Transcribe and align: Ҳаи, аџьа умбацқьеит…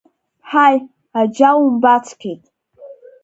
Ҳаи, 0.49 0.77
аџьа 1.19 1.49
умбацқьеит… 1.63 2.43